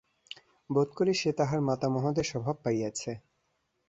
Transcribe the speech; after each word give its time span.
বােধ 0.69 0.89
করি 0.97 1.13
সে 1.13 1.29
তাহার 1.39 1.59
মাতামহদের 1.69 2.25
স্বভাব 2.31 2.55
পাইয়াছে। 2.63 3.11